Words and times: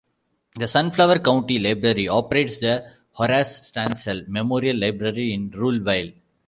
The 0.55 0.67
Sunflower 0.67 1.19
County 1.19 1.59
Library 1.59 2.07
operates 2.07 2.57
the 2.57 2.91
Horace 3.11 3.71
Stansel 3.71 4.27
Memorial 4.27 4.77
Library 4.77 5.31
in 5.31 5.51
Ruleville. 5.51 6.15